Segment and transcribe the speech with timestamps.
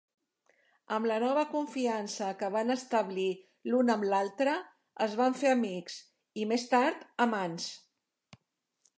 [0.95, 3.25] Amb la nova confiança que van establir
[3.71, 4.55] l'un amb l'altre,
[5.07, 7.69] es van fer amics i, més tard, amants.